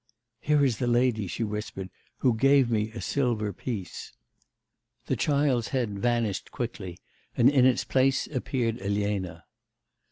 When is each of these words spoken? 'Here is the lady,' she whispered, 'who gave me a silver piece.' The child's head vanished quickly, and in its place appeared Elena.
'Here 0.39 0.65
is 0.65 0.79
the 0.79 0.87
lady,' 0.87 1.27
she 1.27 1.43
whispered, 1.43 1.91
'who 2.17 2.33
gave 2.35 2.71
me 2.71 2.89
a 2.89 2.99
silver 3.01 3.53
piece.' 3.53 4.13
The 5.05 5.15
child's 5.15 5.67
head 5.67 5.99
vanished 5.99 6.49
quickly, 6.51 6.97
and 7.37 7.51
in 7.51 7.67
its 7.67 7.83
place 7.83 8.25
appeared 8.25 8.81
Elena. 8.81 9.45